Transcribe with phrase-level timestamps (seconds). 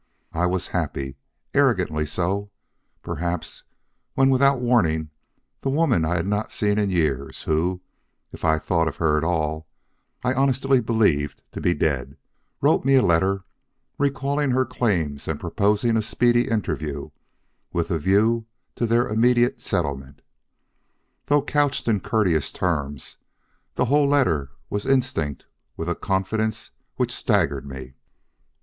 [0.33, 1.15] I was happy,
[1.53, 2.49] arrogantly so,
[3.03, 3.61] perhaps,
[4.15, 5.11] when without warning
[5.61, 7.81] the woman I had not seen in years, who,
[8.31, 9.67] if I thought of her at all,
[10.23, 12.17] I honestly believed to be dead
[12.61, 13.43] wrote me a letter
[13.99, 17.11] recalling her claims and proposing a speedy interview,
[17.71, 18.47] with a view
[18.77, 20.23] to their immediate settlement.
[21.27, 23.17] Though couched in courteous terms,
[23.75, 25.45] the whole letter was instinct
[25.77, 27.93] with a confidence which staggered me.